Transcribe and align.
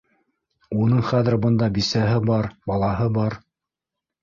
Уның 0.85 1.03
хәҙер 1.09 1.35
бында 1.43 1.69
бисәһе 1.77 2.17
бар, 2.31 2.51
балаһы 2.73 3.09
бар. 3.21 3.39